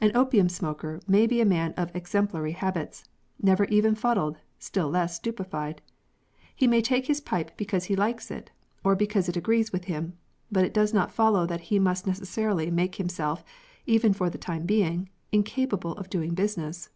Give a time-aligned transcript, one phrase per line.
[0.00, 3.02] An opium smoker may be a man of exemplary habits,
[3.42, 5.82] never even fuddled, still less stupified.
[6.54, 8.52] He may take his pipe because he likes it,
[8.84, 10.12] or because it agrees with him;
[10.52, 13.42] but it does not follow that he must necessarily make him self,
[13.86, 16.88] even for the time being, incapable of doing busi ness.